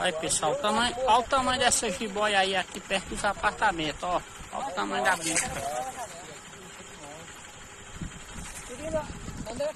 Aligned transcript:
Olha 0.00 0.14
pessoal, 0.14 0.52
o 0.52 0.56
tamanho, 0.56 0.96
olha 1.04 1.18
o 1.18 1.22
tamanho 1.24 1.60
dessa 1.60 1.90
jiboia 1.90 2.38
aí 2.38 2.56
aqui 2.56 2.80
perto 2.80 3.10
dos 3.10 3.22
apartamentos, 3.22 4.02
ó. 4.02 4.18
Olha 4.50 4.66
o 4.66 4.70
tamanho 4.70 5.04
da 5.04 5.14
bicha. 5.16 5.50